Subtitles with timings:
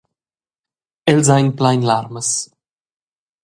[1.13, 2.33] Els ein plein larmas.